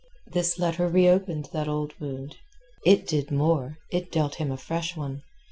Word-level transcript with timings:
This 0.25 0.57
letter 0.57 0.87
reopened 0.87 1.49
that 1.53 1.67
old 1.67 1.93
wound; 1.99 2.37
it 2.83 3.05
did 3.05 3.29
more; 3.29 3.77
it 3.91 4.11
dealt 4.11 4.33
him 4.37 4.51
a 4.51 4.57
fresh 4.57 4.97
one. 4.97 5.21